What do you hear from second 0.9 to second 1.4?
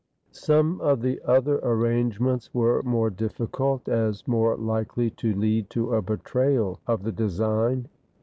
the